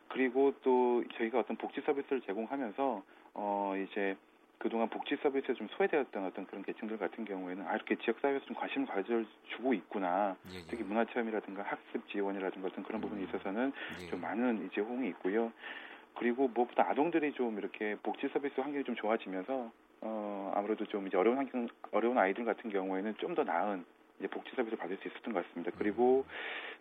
그리고 0.09 0.53
또 0.61 1.03
저희가 1.17 1.39
어떤 1.39 1.57
복지 1.57 1.81
서비스를 1.81 2.21
제공하면서 2.21 3.03
어 3.33 3.73
이제 3.77 4.15
그동안 4.61 4.87
복지 4.89 5.15
서비스에 5.23 5.55
좀 5.55 5.67
소외되었던 5.69 6.23
어떤 6.23 6.45
그런 6.45 6.63
계층들 6.63 6.99
같은 6.99 7.25
경우에는 7.25 7.65
아 7.65 7.73
이렇게 7.75 7.95
지역 7.95 8.19
사회에서 8.19 8.45
좀 8.45 8.55
관심을 8.55 8.85
가져주고 8.85 9.73
있구나. 9.73 10.35
예, 10.51 10.57
예. 10.57 10.61
특히 10.69 10.83
문화 10.83 11.03
체험이라든가 11.05 11.63
학습 11.63 12.07
지원이라든가 12.09 12.67
어떤 12.67 12.83
그런 12.83 13.01
부분에 13.01 13.21
음, 13.21 13.27
있어서는 13.27 13.73
예. 14.03 14.07
좀 14.07 14.21
많은 14.21 14.67
이제 14.71 14.81
호응이 14.81 15.07
있고요. 15.09 15.51
그리고 16.15 16.47
무엇보다 16.49 16.87
아동들이 16.91 17.33
좀 17.33 17.57
이렇게 17.57 17.95
복지 18.03 18.27
서비스 18.27 18.61
환경이 18.61 18.83
좀 18.83 18.95
좋아지면서 18.95 19.71
어 20.01 20.51
아무래도 20.55 20.85
좀 20.85 21.07
이제 21.07 21.17
어려운 21.17 21.37
환경 21.37 21.67
어려운 21.91 22.19
아이들 22.19 22.45
같은 22.45 22.69
경우에는 22.69 23.15
좀 23.17 23.33
더 23.33 23.43
나은 23.43 23.83
이제 24.19 24.27
복지 24.27 24.51
서비스를 24.51 24.77
받을 24.77 24.95
수 24.97 25.07
있었던 25.07 25.33
것 25.33 25.43
같습니다. 25.47 25.71
그리고 25.75 26.23
음. 26.27 26.31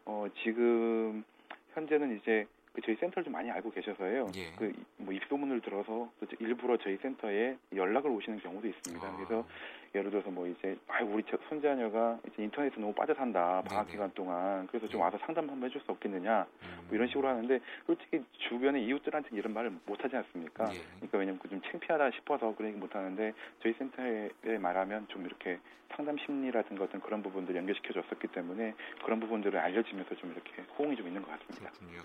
어 0.05 0.27
지금 0.43 1.25
현재는 1.73 2.19
이제 2.19 2.45
그 2.45 2.60
저희 2.83 2.97
센터를 2.97 3.25
좀 3.25 3.33
많이 3.33 3.51
알고 3.51 3.71
계셔서요. 3.71 4.27
예. 4.37 4.53
그뭐 4.57 5.13
입소문을 5.13 5.61
들어서 5.61 6.11
일부러 6.39 6.77
저희 6.79 6.97
센터에 6.99 7.57
연락을 7.75 8.11
오시는 8.11 8.41
경우도 8.41 8.67
있습니다. 8.69 9.07
아. 9.07 9.17
그래서 9.17 9.47
예를 9.95 10.11
들어서 10.11 10.31
뭐 10.31 10.47
이제 10.47 10.77
아 10.87 11.03
우리 11.03 11.25
손자녀가 11.49 12.19
이제 12.27 12.45
인터넷에 12.45 12.75
너무 12.77 12.95
빠져 12.95 13.13
산다 13.15 13.63
방학 13.67 13.87
네네. 13.87 13.91
기간 13.91 14.11
동안 14.15 14.67
그래서 14.69 14.87
좀 14.87 15.01
네. 15.01 15.05
와서 15.05 15.19
상담 15.25 15.51
한번 15.51 15.69
해줄 15.69 15.81
수 15.81 15.91
없겠느냐 15.91 16.47
음. 16.63 16.85
뭐 16.87 16.95
이런 16.95 17.09
식으로 17.09 17.29
하는데 17.29 17.61
솔직히 17.87 18.25
주변의 18.49 18.85
이웃들한테 18.87 19.31
이런 19.33 19.53
말을 19.53 19.73
못 19.87 20.03
하지 20.03 20.17
않습니까? 20.17 20.73
예. 20.73 20.81
그러니까 20.97 21.19
왜냐면 21.19 21.41
좀 21.49 21.61
창피하다 21.63 22.13
싶어서 22.13 22.55
그런 22.55 22.71
얘기 22.71 22.79
못 22.79 22.95
하는데 22.95 23.33
저희 23.63 23.73
센터에 23.75 24.59
말하면 24.61 25.09
좀 25.09 25.27
이렇게 25.27 25.59
상담 25.97 26.17
심리라든가 26.19 26.85
어떤 26.85 27.01
그런 27.01 27.21
부분들 27.23 27.57
연결시켜 27.57 27.93
줬었기 27.93 28.29
때문에 28.29 28.75
그런 29.05 29.19
부분들을 29.19 29.59
알려지면서 29.59 30.15
좀 30.17 30.31
이렇게 30.31 30.63
호응이 30.79 30.97
좀 30.97 31.09
있는 31.09 31.21
것 31.23 31.31
같습니다. 31.33 31.71
그렇군요. 31.73 32.01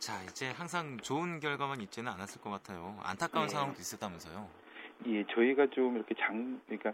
자 0.00 0.20
이제 0.24 0.50
항상 0.50 0.96
좋은 0.98 1.38
결과만 1.38 1.80
있지는 1.82 2.10
않았을 2.10 2.40
것 2.40 2.50
같아요. 2.50 2.98
안타까운 3.04 3.46
네. 3.46 3.52
상황도 3.52 3.80
있었다면서요. 3.80 4.48
예, 5.06 5.24
저희가 5.26 5.68
좀 5.68 5.96
이렇게 5.96 6.14
장, 6.14 6.60
그러니까 6.66 6.92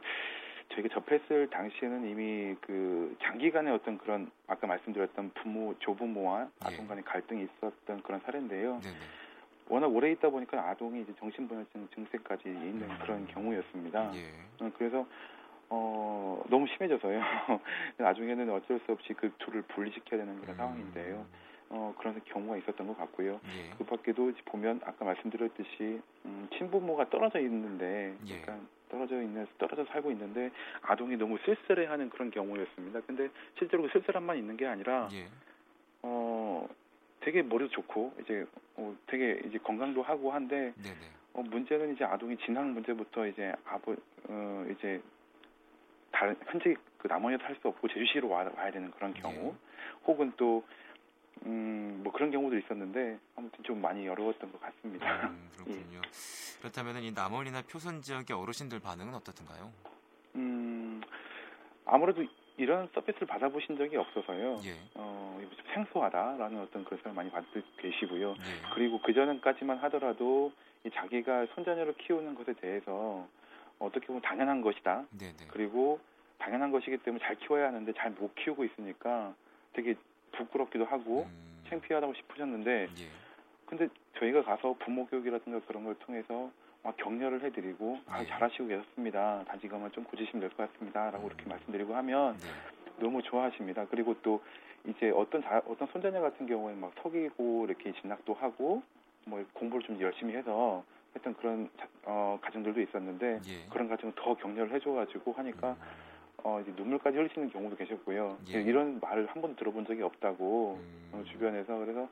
저희가 0.70 0.94
접했을 0.94 1.48
당시에는 1.48 2.08
이미 2.08 2.54
그 2.60 3.16
장기간의 3.22 3.72
어떤 3.72 3.98
그런 3.98 4.30
아까 4.46 4.66
말씀드렸던 4.66 5.32
부모, 5.34 5.74
조부모와 5.78 6.42
예. 6.42 6.46
아동 6.60 6.86
간의 6.86 7.04
갈등이 7.04 7.44
있었던 7.44 8.02
그런 8.02 8.20
사례인데요. 8.20 8.80
네네. 8.80 8.96
워낙 9.68 9.88
오래 9.88 10.12
있다 10.12 10.30
보니까 10.30 10.68
아동이 10.70 11.02
이제 11.02 11.12
정신분열증 11.18 11.88
증세까지 11.94 12.48
있는 12.48 12.88
음. 12.88 12.98
그런 13.02 13.26
경우였습니다. 13.26 14.12
예. 14.14 14.64
어, 14.64 14.70
그래서 14.78 15.06
어 15.68 16.44
너무 16.48 16.66
심해져서요. 16.68 17.20
나중에는 17.98 18.50
어쩔 18.50 18.78
수 18.86 18.92
없이 18.92 19.12
그 19.14 19.32
둘을 19.38 19.62
분리시켜야 19.62 20.20
되는 20.20 20.40
그런 20.40 20.54
음. 20.54 20.56
상황인데요. 20.56 21.26
어, 21.68 21.94
그런 21.98 22.20
경우가 22.24 22.56
있었던 22.58 22.86
것 22.86 22.96
같고요. 22.96 23.40
예. 23.56 23.70
그 23.76 23.84
밖에도 23.84 24.32
보면 24.44 24.80
아까 24.84 25.04
말씀드렸듯이 25.04 26.00
음, 26.24 26.48
친부모가 26.56 27.10
떨어져 27.10 27.40
있는데 27.40 28.14
예. 28.28 28.40
약간 28.40 28.68
떨어져 28.88 29.20
있는 29.20 29.46
떨어져 29.58 29.84
살고 29.86 30.10
있는데 30.12 30.50
아동이 30.82 31.16
너무 31.16 31.38
쓸쓸해하는 31.44 32.10
그런 32.10 32.30
경우였습니다. 32.30 33.00
근데 33.00 33.28
실제로 33.58 33.82
그 33.82 33.88
쓸쓸함만 33.92 34.38
있는 34.38 34.56
게 34.56 34.66
아니라 34.66 35.08
예. 35.12 35.28
어 36.02 36.68
되게 37.20 37.42
머리도 37.42 37.70
좋고 37.70 38.14
이제 38.20 38.46
어, 38.76 38.94
되게 39.08 39.40
이제 39.46 39.58
건강도 39.58 40.02
하고 40.02 40.30
한데 40.30 40.72
네네. 40.76 41.10
어, 41.34 41.42
문제는 41.42 41.94
이제 41.94 42.04
아동이 42.04 42.36
진학 42.38 42.68
문제부터 42.68 43.26
이제 43.26 43.52
아버 43.64 43.96
어 44.28 44.66
이제 44.70 45.02
다른 46.12 46.36
현재 46.46 46.74
그 46.98 47.08
남원에서 47.08 47.42
할수 47.44 47.66
없고 47.68 47.88
제주시로 47.88 48.28
와, 48.28 48.48
와야 48.56 48.70
되는 48.70 48.90
그런 48.92 49.12
경우 49.14 49.34
예. 49.34 49.54
혹은 50.06 50.32
또 50.36 50.64
음, 51.44 52.00
뭐 52.02 52.12
그런 52.12 52.30
경우도 52.30 52.56
있었는데 52.58 53.18
아무튼 53.36 53.62
좀 53.64 53.80
많이 53.80 54.08
어려웠던 54.08 54.50
것 54.52 54.60
같습니다. 54.60 55.28
음, 55.28 55.48
그렇군요. 55.54 55.98
예. 55.98 56.58
그렇다면 56.60 57.02
이 57.02 57.12
남원이나 57.12 57.62
표선 57.62 58.00
지역의 58.02 58.36
어르신들 58.36 58.80
반응은 58.80 59.14
어떻던가요? 59.14 59.70
음, 60.36 61.00
아무래도 61.84 62.24
이런 62.56 62.88
서비스를 62.94 63.26
받아보신 63.26 63.76
적이 63.76 63.96
없어서요. 63.98 64.60
예. 64.64 64.76
어, 64.94 65.38
좀 65.42 65.64
생소하다라는 65.74 66.60
어떤 66.62 66.84
그런 66.84 66.96
생각을 66.98 67.14
많이 67.14 67.30
받고 67.30 67.60
계시고요. 67.78 68.30
예. 68.30 68.74
그리고 68.74 69.00
그 69.02 69.12
전까지만 69.12 69.76
하더라도 69.78 70.52
이 70.84 70.90
자기가 70.90 71.46
손자녀를 71.54 71.94
키우는 71.98 72.34
것에 72.34 72.54
대해서 72.54 73.28
어떻게 73.78 74.06
보면 74.06 74.22
당연한 74.22 74.62
것이다. 74.62 75.04
네네. 75.10 75.48
그리고 75.48 76.00
당연한 76.38 76.70
것이기 76.72 76.96
때문에 76.98 77.22
잘 77.24 77.36
키워야 77.36 77.68
하는데 77.68 77.92
잘 77.94 78.10
못 78.12 78.34
키우고 78.36 78.64
있으니까 78.64 79.34
되게 79.74 79.94
부끄럽기도 80.36 80.84
하고 80.84 81.26
음. 81.28 81.62
창피하다고 81.68 82.14
싶으셨는데 82.14 82.82
예. 82.98 83.08
근데 83.66 83.88
저희가 84.18 84.42
가서 84.44 84.76
부모 84.78 85.06
교육이라든가 85.06 85.60
그런 85.66 85.84
걸 85.84 85.94
통해서 85.96 86.50
막 86.82 86.96
격려를 86.96 87.42
해드리고 87.42 87.98
아 88.06 88.22
예. 88.22 88.26
잘하시고 88.26 88.68
계셨습니다. 88.68 89.44
단지 89.48 89.66
이것만 89.66 89.90
좀 89.92 90.04
고치시면 90.04 90.40
될 90.40 90.50
것 90.50 90.70
같습니다라고 90.72 91.24
음. 91.24 91.26
이렇게 91.26 91.44
말씀드리고 91.48 91.94
하면 91.96 92.36
네. 92.38 92.46
너무 92.98 93.22
좋아하십니다. 93.22 93.86
그리고 93.90 94.14
또 94.22 94.40
이제 94.86 95.10
어떤 95.10 95.42
자, 95.42 95.60
어떤 95.66 95.88
손자녀 95.88 96.20
같은 96.20 96.46
경우에 96.46 96.74
막 96.74 96.92
속이고 97.02 97.64
이렇게 97.66 97.92
진학도 98.00 98.34
하고 98.34 98.82
뭐 99.26 99.44
공부를 99.54 99.84
좀 99.86 100.00
열심히 100.00 100.34
해서 100.36 100.84
했던 101.16 101.34
그런 101.34 101.68
어, 102.04 102.38
가정들도 102.40 102.80
있었는데 102.80 103.40
예. 103.48 103.68
그런 103.70 103.88
가정은 103.88 104.14
더 104.14 104.34
격려를 104.36 104.72
해줘가지고 104.74 105.32
하니까 105.32 105.70
음. 105.72 106.05
어, 106.46 106.60
이제 106.60 106.72
눈물까지 106.76 107.16
흘리시는 107.16 107.50
경우도 107.50 107.74
계셨고요. 107.74 108.38
예. 108.50 108.62
이런 108.62 109.00
말을 109.00 109.26
한 109.26 109.42
번도 109.42 109.56
들어본 109.56 109.84
적이 109.84 110.02
없다고 110.02 110.78
음. 110.80 111.10
어, 111.12 111.24
주변에서 111.24 111.76
그래서 111.78 112.08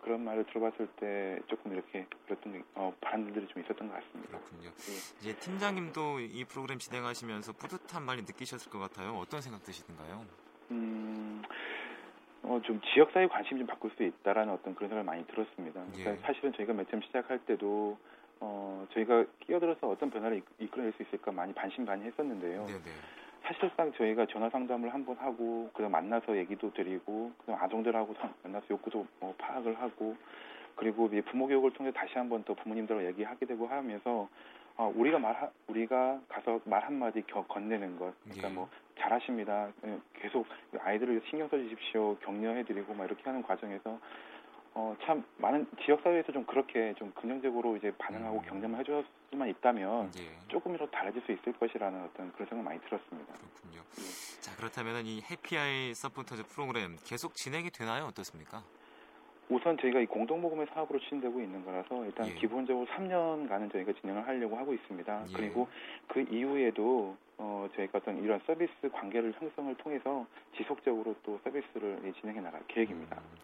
그런 0.00 0.24
말을 0.24 0.44
들어봤을 0.46 0.88
때 0.96 1.38
조금 1.46 1.72
이렇게 1.72 2.04
그랬던 2.26 2.64
어, 2.74 2.92
바람들이 3.00 3.46
좀 3.46 3.62
있었던 3.62 3.86
것 3.86 3.94
같습니다. 3.94 4.38
그렇군요. 4.38 4.70
예. 4.70 4.92
이제 5.20 5.36
팀장님도 5.38 6.18
이 6.18 6.44
프로그램 6.46 6.80
진행하시면서 6.80 7.52
뿌듯한 7.52 8.02
말이 8.02 8.22
느끼셨을 8.22 8.72
것 8.72 8.80
같아요. 8.80 9.12
어떤 9.18 9.40
생각 9.40 9.62
드시던가요? 9.62 10.26
음, 10.72 11.44
어, 12.42 12.60
좀 12.64 12.80
지역사회 12.92 13.28
관심 13.28 13.58
좀 13.58 13.68
바꿀 13.68 13.92
수 13.92 14.02
있다라는 14.02 14.52
어떤 14.52 14.74
그런 14.74 14.88
생각을 14.88 15.04
많이 15.04 15.24
들었습니다. 15.28 15.84
그러니까 15.92 16.10
예. 16.10 16.16
사실은 16.26 16.52
저희가 16.54 16.72
맨 16.72 16.86
처음 16.90 17.02
시작할 17.02 17.38
때도 17.46 17.96
어, 18.40 18.84
저희가 18.94 19.26
끼어들어서 19.46 19.88
어떤 19.88 20.10
변화를 20.10 20.42
이끌어낼 20.58 20.92
수 20.94 21.04
있을까 21.04 21.30
많이 21.30 21.54
반신반의했었는데요. 21.54 22.66
네네. 22.66 22.80
사실상 23.46 23.92
저희가 23.92 24.26
전화 24.26 24.50
상담을 24.50 24.92
한 24.92 25.04
번 25.04 25.16
하고 25.18 25.70
그다음 25.72 25.92
만나서 25.92 26.36
얘기도 26.36 26.72
드리고 26.72 27.30
그다음 27.38 27.62
아동들하고 27.62 28.14
만나서 28.42 28.66
욕구도 28.70 29.06
뭐 29.20 29.34
파악을 29.38 29.80
하고 29.80 30.16
그리고 30.74 31.08
부모 31.26 31.46
교육을 31.46 31.72
통해 31.72 31.92
다시 31.92 32.18
한번 32.18 32.42
또 32.44 32.54
부모님들과 32.54 33.04
얘기하게 33.06 33.46
되고 33.46 33.66
하면서 33.68 34.28
어, 34.76 34.92
우리가 34.94 35.18
말 35.18 35.50
우리가 35.68 36.20
가서 36.28 36.60
말 36.64 36.84
한마디 36.84 37.22
겨, 37.22 37.44
건네는 37.46 37.98
것 37.98 38.12
그러니까 38.24 38.48
예. 38.50 38.52
뭐 38.52 38.68
잘하십니다 38.98 39.70
계속 40.14 40.46
아이들을 40.78 41.22
신경 41.30 41.48
써주십시오 41.48 42.16
격려해드리고 42.16 42.94
막 42.94 43.04
이렇게 43.04 43.22
하는 43.24 43.42
과정에서 43.42 43.98
어, 44.74 44.94
참 45.04 45.24
많은 45.38 45.66
지역 45.84 46.02
사회에서 46.02 46.32
좀 46.32 46.44
그렇게 46.44 46.92
좀 46.94 47.12
긍정적으로 47.14 47.76
이제 47.76 47.92
반응하고 47.96 48.38
음. 48.38 48.42
격려만 48.42 48.80
해줬 48.80 49.04
으면 49.32 49.48
있다면 49.48 50.12
예. 50.18 50.48
조금이라도 50.48 50.90
달라질 50.90 51.20
수 51.22 51.32
있을 51.32 51.52
것이라는 51.54 52.04
어떤 52.04 52.32
그런 52.32 52.48
생각 52.48 52.64
많이 52.64 52.80
들었습니다. 52.80 53.34
그렇군요. 53.34 53.82
예. 53.98 54.40
자 54.40 54.54
그렇다면 54.56 55.04
이 55.04 55.20
해피아이 55.28 55.94
서포터즈 55.94 56.44
프로그램 56.44 56.96
계속 57.04 57.34
진행이 57.34 57.70
되나요? 57.70 58.04
어떻습니까? 58.04 58.62
우선 59.48 59.78
저희가 59.78 60.00
이 60.00 60.06
공동모금의 60.06 60.66
사업으로 60.74 60.98
추진되고 60.98 61.40
있는 61.40 61.64
거라서 61.64 62.04
일단 62.04 62.28
예. 62.28 62.34
기본적으로 62.34 62.86
3년간은 62.86 63.72
저희가 63.72 63.92
진행을 64.00 64.26
하려고 64.26 64.56
하고 64.56 64.74
있습니다. 64.74 65.24
예. 65.28 65.32
그리고 65.32 65.68
그 66.08 66.20
이후에도 66.20 67.16
어, 67.38 67.68
저희가 67.76 67.98
어떤 67.98 68.22
이런 68.22 68.40
서비스 68.46 68.72
관계를 68.92 69.34
형성을 69.38 69.74
통해서 69.76 70.26
지속적으로 70.56 71.14
또 71.24 71.38
서비스를 71.44 72.12
진행해 72.20 72.40
나갈 72.40 72.62
계획입니다. 72.68 73.16
음. 73.16 73.36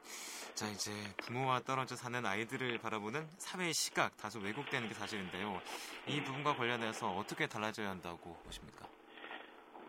자 0.55 0.67
이제 0.69 0.91
부모와 1.25 1.61
떨어져 1.61 1.97
사는 1.97 2.25
아이들을 2.25 2.79
바라보는 2.79 3.27
사회의 3.39 3.73
시각 3.73 4.17
다소 4.19 4.39
왜곡되는 4.41 4.87
게 4.87 4.95
사실인데요. 4.95 5.61
이 6.07 6.23
부분과 6.23 6.55
관련해서 6.55 7.11
어떻게 7.17 7.47
달라져야 7.47 7.89
한다고 7.89 8.37
보십니까? 8.45 8.87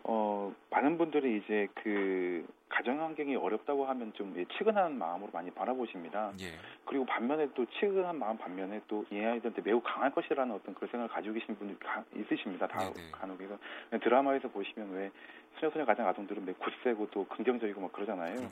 어, 0.04 0.54
많은 0.70 0.98
분들이 0.98 1.38
이제 1.38 1.68
그 1.74 2.46
가정 2.68 3.00
환경이 3.00 3.36
어렵다고 3.36 3.86
하면 3.86 4.12
좀 4.14 4.34
예, 4.36 4.44
측은한 4.58 4.98
마음으로 4.98 5.30
많이 5.32 5.50
바라보십니다. 5.50 6.32
예. 6.40 6.58
그리고 6.84 7.06
반면에 7.06 7.48
또 7.54 7.64
측은한 7.78 8.18
마음 8.18 8.36
반면에 8.36 8.80
또 8.88 9.04
이 9.10 9.18
아이들한테 9.18 9.62
매우 9.62 9.80
강할 9.82 10.10
것이라는 10.12 10.54
어떤 10.54 10.74
그런 10.74 10.90
생각을 10.90 11.08
가지고 11.08 11.34
계신 11.34 11.56
분들이 11.56 11.78
가, 11.78 12.02
있으십니다. 12.16 12.66
다 12.66 12.78
네네. 12.80 13.10
간혹 13.12 13.40
이서 13.40 13.56
드라마에서 14.02 14.48
보시면 14.48 14.90
왜 14.92 15.10
소녀소녀 15.58 15.84
가정 15.84 16.06
아동들은 16.08 16.44
매우 16.44 16.54
굳세고 16.56 17.08
또 17.10 17.26
긍정적이고 17.26 17.80
막 17.80 17.92
그러잖아요. 17.92 18.50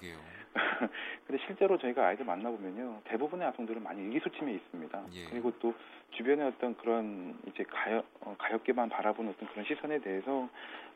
근데 1.26 1.42
실제로 1.46 1.78
저희가 1.78 2.06
아이들 2.08 2.24
만나보면요 2.24 3.00
대부분의 3.04 3.46
아동들은 3.48 3.82
많이 3.82 4.02
의기소침해 4.02 4.52
있습니다. 4.52 5.02
예. 5.14 5.24
그리고 5.30 5.52
또 5.58 5.74
주변의 6.12 6.46
어떤 6.46 6.76
그런 6.76 7.38
이제 7.46 7.64
가엽 7.64 8.04
어, 8.20 8.34
가엽게만 8.38 8.88
바라보는 8.88 9.32
어떤 9.32 9.48
그런 9.50 9.64
시선에 9.64 9.98
대해서 10.00 10.48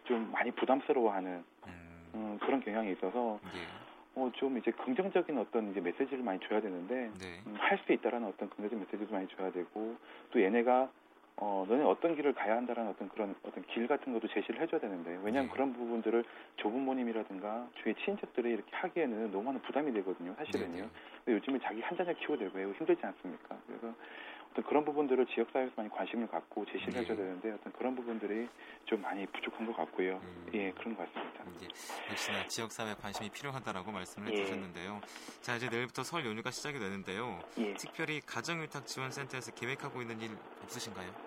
좀 0.04 0.30
많이 0.30 0.50
부담스러워하는 0.52 1.42
음. 1.66 2.10
음, 2.14 2.38
그런 2.40 2.60
경향이 2.60 2.92
있어서 2.92 3.40
예. 3.54 3.66
어, 4.14 4.30
좀 4.36 4.56
이제 4.58 4.70
긍정적인 4.70 5.36
어떤 5.38 5.70
이제 5.70 5.80
메시지를 5.80 6.22
많이 6.22 6.38
줘야 6.40 6.60
되는데 6.60 7.10
네. 7.18 7.40
음, 7.46 7.54
할 7.58 7.78
수 7.86 7.92
있다라는 7.92 8.28
어떤 8.28 8.48
긍정적인 8.50 8.78
메시지도 8.80 9.12
많이 9.12 9.26
줘야 9.28 9.50
되고 9.52 9.96
또 10.30 10.42
얘네가 10.42 10.88
어, 11.38 11.66
너네 11.68 11.84
어떤 11.84 12.16
길을 12.16 12.32
가야 12.32 12.56
한다라는 12.56 12.90
어떤 12.92 13.08
그런 13.10 13.34
어떤 13.42 13.62
길 13.66 13.86
같은 13.86 14.12
것도 14.12 14.26
제시를 14.28 14.60
해줘야 14.60 14.80
되는데 14.80 15.10
왜냐하면 15.22 15.46
네. 15.46 15.52
그런 15.52 15.72
부분들을 15.74 16.24
조부모님이라든가 16.56 17.68
주위 17.82 17.94
친인척들이 17.94 18.50
이렇게 18.52 18.74
하기에는 18.74 19.32
너무 19.32 19.44
많은 19.44 19.60
부담이 19.62 19.92
되거든요 19.92 20.34
사실은요. 20.38 20.82
네. 20.84 20.88
근데 21.24 21.38
요즘에 21.38 21.58
자기 21.62 21.82
한 21.82 21.96
자녀 21.96 22.14
키우고 22.14 22.38
되고 22.38 22.72
힘들지 22.72 23.04
않습니까? 23.04 23.58
그래서 23.66 23.94
어떤 24.52 24.64
그런 24.64 24.84
부분들을 24.86 25.26
지역사회에서 25.26 25.74
많이 25.76 25.90
관심을 25.90 26.26
갖고 26.28 26.64
제시를 26.64 26.94
네. 26.94 27.00
해줘야 27.00 27.16
되는데 27.18 27.52
어떤 27.52 27.70
그런 27.74 27.94
부분들이 27.94 28.48
좀 28.86 29.02
많이 29.02 29.26
부족한 29.26 29.66
것 29.66 29.76
같고요. 29.76 30.18
음. 30.22 30.46
예, 30.54 30.70
그런 30.72 30.96
것 30.96 31.06
같습니다. 31.12 31.44
예, 31.60 31.66
역시나 32.10 32.46
지역사회 32.46 32.94
관심이 32.94 33.28
필요하다라고 33.28 33.92
말씀을 33.92 34.32
예. 34.32 34.40
해주셨는데요. 34.40 35.00
자, 35.42 35.56
이제 35.56 35.68
내일부터 35.68 36.02
설 36.02 36.24
연휴가 36.24 36.50
시작이 36.50 36.78
되는데요. 36.78 37.38
예. 37.58 37.74
특별히 37.74 38.20
가정위탁지원센터에서 38.20 39.52
계획하고 39.52 40.00
있는 40.00 40.18
일 40.22 40.30
없으신가요? 40.62 41.25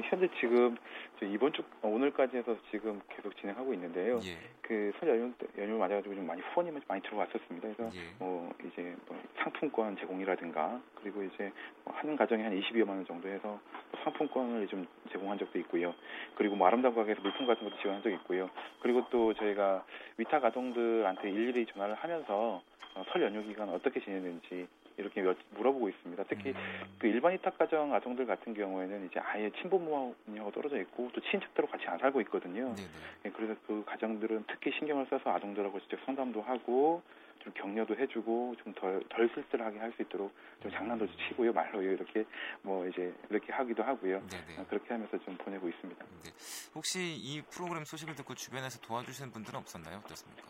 어, 0.00 0.02
현재 0.04 0.28
지금 0.40 0.76
이번 1.22 1.52
주 1.52 1.62
오늘까지 1.82 2.38
해서 2.38 2.56
지금 2.70 3.00
계속 3.08 3.36
진행하고 3.36 3.74
있는데요. 3.74 4.18
예. 4.24 4.38
그설 4.62 5.10
연휴 5.10 5.32
연휴 5.58 5.76
맞아가지고 5.76 6.14
좀 6.14 6.26
많이 6.26 6.40
후원이 6.40 6.72
많이 6.88 7.02
들어왔었습니다. 7.02 7.68
그래서 7.68 7.94
예. 7.94 8.00
뭐 8.18 8.52
이제 8.64 8.96
뭐 9.06 9.20
상품권 9.36 9.96
제공이라든가 9.98 10.80
그리고 10.94 11.22
이제 11.22 11.52
뭐한 11.84 12.16
가정에 12.16 12.44
한 12.44 12.58
22여만 12.58 12.88
원 12.88 13.06
정도 13.06 13.28
해서 13.28 13.60
상품권을 14.04 14.66
좀 14.68 14.86
제공한 15.12 15.38
적도 15.38 15.58
있고요. 15.58 15.94
그리고 16.36 16.56
뭐 16.56 16.66
아름다운 16.66 16.94
가게에서 16.94 17.20
물품 17.20 17.46
같은 17.46 17.64
것도 17.64 17.78
지원한 17.80 18.02
적이 18.02 18.16
있고요. 18.16 18.48
그리고 18.80 19.04
또 19.10 19.34
저희가 19.34 19.84
위탁 20.16 20.44
아동들한테 20.44 21.30
일일이 21.30 21.66
전화를 21.66 21.94
하면서 21.96 22.62
어, 22.94 23.04
설 23.12 23.22
연휴 23.22 23.42
기간 23.46 23.68
어떻게 23.68 24.00
지내는지 24.00 24.66
이렇게 24.96 25.22
물어보고 25.50 25.88
있습니다. 25.88 26.24
특히 26.28 26.50
음. 26.50 26.96
그 26.98 27.06
일반 27.06 27.32
위탁 27.32 27.56
가정 27.58 27.94
아동들 27.94 28.26
같은 28.26 28.54
경우에는 28.54 29.06
이제 29.06 29.20
아예 29.20 29.50
친부모하고 29.60 30.50
떨어져 30.52 30.78
있고 30.82 31.10
또 31.12 31.20
친척들하고 31.20 31.70
같이 31.72 31.86
안 31.86 31.98
살고 31.98 32.20
있거든요. 32.22 32.74
네, 33.22 33.30
그래서 33.30 33.54
그 33.66 33.82
가정들은 33.86 34.44
특히 34.48 34.70
신경을 34.78 35.06
써서 35.08 35.30
아동들하고 35.30 35.80
직접 35.80 35.98
상담도 36.04 36.42
하고 36.42 37.02
좀 37.42 37.52
격려도 37.54 37.96
해주고 37.96 38.54
좀 38.62 38.74
덜 38.74 39.02
덜 39.08 39.26
쓸쓸하게 39.34 39.78
할 39.78 39.90
수 39.96 40.02
있도록 40.02 40.30
좀 40.62 40.70
장난도 40.70 41.06
치고요 41.16 41.54
말로요 41.54 41.92
이렇게 41.92 42.26
뭐 42.60 42.86
이제 42.86 43.14
이렇게 43.30 43.50
하기도 43.50 43.82
하고요 43.82 44.20
네네. 44.28 44.60
어, 44.60 44.66
그렇게 44.68 44.92
하면서 44.92 45.16
좀 45.24 45.38
보내고 45.38 45.66
있습니다. 45.70 46.04
네. 46.04 46.30
혹시 46.74 47.00
이 47.00 47.40
프로그램 47.50 47.84
소식을 47.86 48.14
듣고 48.16 48.34
주변에서 48.34 48.78
도와주시는 48.80 49.32
분들은 49.32 49.58
없었나요? 49.58 50.02
어떻습니까? 50.04 50.42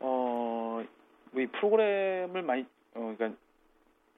어, 0.00 0.82
이 1.34 1.46
프로그램을 1.46 2.40
많이 2.42 2.64
어, 2.96 3.14
그러니까 3.16 3.38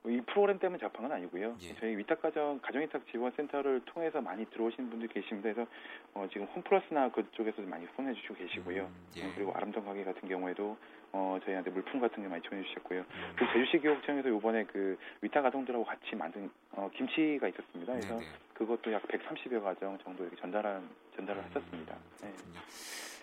이 0.06 0.20
프로그램 0.22 0.58
때문에 0.58 0.78
접한 0.78 1.02
건 1.02 1.12
아니고요. 1.12 1.56
예. 1.60 1.74
저희 1.80 1.96
위탁가정 1.96 2.60
가정위탁 2.62 3.06
지원센터를 3.10 3.82
통해서 3.84 4.20
많이 4.20 4.46
들어오신 4.46 4.88
분들 4.90 5.08
계십니다. 5.08 5.52
그래서 5.52 5.68
어, 6.14 6.26
지금 6.32 6.46
홈플러스나 6.46 7.10
그쪽에서 7.10 7.60
많이 7.62 7.84
후원해 7.86 8.14
주시고 8.14 8.34
계시고요. 8.34 8.84
음, 8.84 9.06
예. 9.16 9.26
어, 9.26 9.32
그리고 9.34 9.52
아름다운 9.52 9.84
가게 9.84 10.04
같은 10.04 10.28
경우에도 10.28 10.78
어, 11.12 11.38
저희한테 11.44 11.70
물품 11.70 12.00
같은 12.00 12.22
게 12.22 12.28
많이 12.28 12.42
지원해 12.42 12.66
주셨고요. 12.68 13.00
음. 13.00 13.34
그 13.36 13.44
제주시 13.52 13.78
교육청에서 13.78 14.28
이번에 14.28 14.64
그 14.64 14.96
위탁 15.20 15.44
아동들하고 15.44 15.84
같이 15.84 16.14
만든 16.14 16.50
어, 16.72 16.88
김치가 16.94 17.48
있었습니다. 17.48 17.92
그래서 17.92 18.14
네네. 18.14 18.26
그것도 18.54 18.92
약 18.92 19.02
130여 19.08 19.62
가정 19.62 19.98
정도 19.98 20.22
이렇게 20.22 20.40
전달한 20.40 20.88
전달을 21.16 21.42
음, 21.42 21.46
했었습니다. 21.48 21.96
네. 22.22 22.32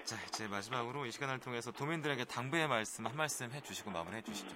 자 0.04 0.16
이제 0.28 0.48
마지막으로 0.48 1.08
이 1.08 1.12
시간을 1.12 1.40
통해서 1.40 1.72
도민들에게 1.72 2.26
당부의 2.26 2.68
말씀 2.68 3.08
한 3.08 3.16
말씀 3.16 3.50
해주시고 3.50 3.90
마무리해 3.90 4.22
주시죠. 4.22 4.56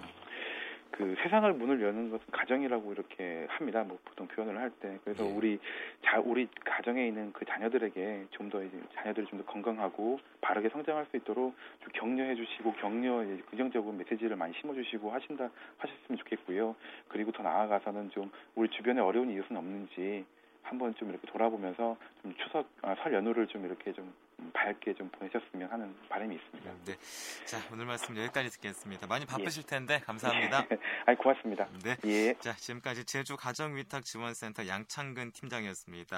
그 1.00 1.16
세상을 1.22 1.50
문을 1.54 1.80
여는 1.80 2.10
것은 2.10 2.26
가정이라고 2.30 2.92
이렇게 2.92 3.46
합니다. 3.48 3.82
뭐 3.82 3.98
보통 4.04 4.26
표현을 4.28 4.58
할 4.58 4.68
때. 4.68 4.98
그래서 5.02 5.24
예. 5.24 5.32
우리 5.32 5.58
자 6.04 6.20
우리 6.20 6.46
가정에 6.62 7.08
있는 7.08 7.32
그 7.32 7.46
자녀들에게 7.46 8.26
좀 8.32 8.50
더 8.50 8.62
이제 8.62 8.78
자녀들이 8.96 9.26
좀 9.28 9.38
더 9.38 9.44
건강하고 9.46 10.20
바르게 10.42 10.68
성장할 10.68 11.06
수 11.06 11.16
있도록 11.16 11.54
좀 11.80 11.92
격려해 11.94 12.34
주시고 12.34 12.72
격려 12.74 13.24
긍정적인 13.48 13.96
메시지를 13.96 14.36
많이 14.36 14.52
심어 14.60 14.74
주시고 14.74 15.10
하신다 15.10 15.48
하셨으면 15.78 16.18
좋겠고요. 16.18 16.76
그리고 17.08 17.32
더 17.32 17.42
나아가서는 17.44 18.10
좀 18.10 18.30
우리 18.54 18.68
주변에 18.68 19.00
어려운 19.00 19.30
이웃은 19.30 19.56
없는지 19.56 20.26
한번 20.62 20.94
좀 20.96 21.08
이렇게 21.08 21.26
돌아보면서 21.28 21.96
좀 22.20 22.34
추석 22.36 22.68
아, 22.82 22.94
설 22.96 23.14
연휴를 23.14 23.46
좀 23.46 23.64
이렇게 23.64 23.92
좀 23.94 24.12
밝게 24.52 24.94
좀 24.94 25.08
보내셨으면 25.10 25.70
하는 25.70 25.94
바람이 26.08 26.34
있습니다. 26.34 26.72
네. 26.84 26.96
자, 27.46 27.58
오늘 27.72 27.86
말씀 27.86 28.16
여기까지 28.16 28.50
듣겠습니다. 28.50 29.06
많이 29.06 29.26
바쁘실 29.26 29.64
예. 29.64 29.66
텐데 29.66 30.00
감사합니다. 30.00 30.66
아, 31.06 31.14
고맙습니다. 31.14 31.68
네. 31.84 31.96
예. 32.04 32.34
자, 32.34 32.54
지금까지 32.54 33.04
제주 33.04 33.36
가정위탁 33.36 34.04
지원센터 34.04 34.66
양창근 34.66 35.32
팀장이었습니다. 35.32 36.08